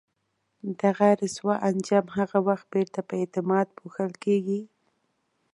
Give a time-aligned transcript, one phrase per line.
[0.81, 4.61] دغه رسوا انجام هغه وخت بیرته په اعتماد پوښل کېږي.